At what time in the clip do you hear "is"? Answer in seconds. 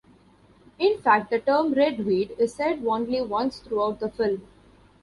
2.39-2.55